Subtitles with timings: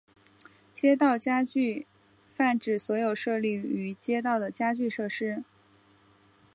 [0.73, 1.85] 街道家具
[2.27, 5.43] 泛指所有设立于街道的家具设施。